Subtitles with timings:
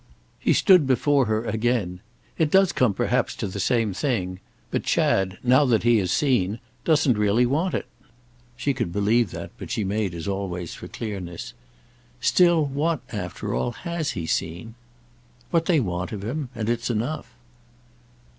[0.39, 1.99] He stood before her again.
[2.35, 4.39] "It does come perhaps to the same thing.
[4.71, 7.85] But Chad, now that he has seen, doesn't really want it."
[8.57, 11.53] She could believe that, but she made, as always, for clearness.
[12.19, 14.73] "Still, what, after all, has he seen?"
[15.51, 16.49] "What they want of him.
[16.55, 17.27] And it's enough."